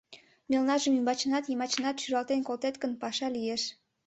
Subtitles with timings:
[0.49, 3.63] Мелнажым ӱмбачынат, йымачынат шӱралтен колтет гын, паша лиеш...